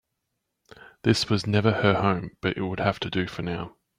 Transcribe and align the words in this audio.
This 1.03 1.29
was 1.29 1.45
never 1.45 1.73
her 1.73 1.93
home, 1.93 2.31
but 2.41 2.57
it 2.57 2.63
would 2.63 2.79
have 2.79 2.99
to 3.01 3.09
do 3.11 3.27
for 3.27 3.43
now. 3.43 3.75